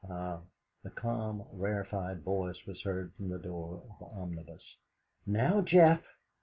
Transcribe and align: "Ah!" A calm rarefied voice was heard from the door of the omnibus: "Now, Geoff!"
"Ah!" 0.09 0.39
A 0.83 0.89
calm 0.89 1.45
rarefied 1.53 2.23
voice 2.23 2.65
was 2.65 2.81
heard 2.81 3.13
from 3.13 3.29
the 3.29 3.37
door 3.37 3.83
of 3.87 3.99
the 3.99 4.05
omnibus: 4.05 4.77
"Now, 5.27 5.61
Geoff!" 5.61 6.01